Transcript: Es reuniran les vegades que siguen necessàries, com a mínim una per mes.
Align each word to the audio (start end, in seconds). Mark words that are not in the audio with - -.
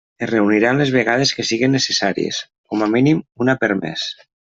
Es 0.27 0.29
reuniran 0.29 0.79
les 0.83 0.93
vegades 0.95 1.33
que 1.39 1.45
siguen 1.49 1.75
necessàries, 1.77 2.39
com 2.73 2.81
a 2.87 2.91
mínim 2.95 3.21
una 3.47 3.57
per 3.65 3.71
mes. 3.83 4.09